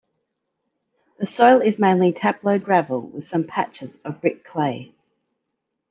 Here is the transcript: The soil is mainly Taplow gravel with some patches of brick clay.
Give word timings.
The 1.19 1.27
soil 1.27 1.61
is 1.61 1.77
mainly 1.77 2.11
Taplow 2.11 2.57
gravel 2.57 3.01
with 3.01 3.27
some 3.27 3.43
patches 3.43 3.95
of 3.97 4.19
brick 4.19 4.43
clay. 4.43 4.95